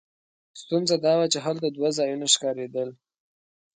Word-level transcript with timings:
ستونزه 0.61 0.95
دا 1.05 1.13
وه 1.19 1.27
چې 1.33 1.39
هلته 1.45 1.67
دوه 1.75 1.89
ځایونه 1.97 2.25
ښکارېدل. 2.33 2.89